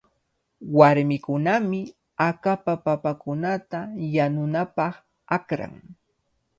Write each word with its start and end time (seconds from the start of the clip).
Warmikunami 0.77 1.81
akapa 2.29 2.73
papakunata 2.85 3.79
yanunapaq 4.15 4.95
akran. 5.35 5.73